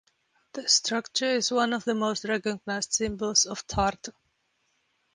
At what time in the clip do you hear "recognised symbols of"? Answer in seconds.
2.25-3.67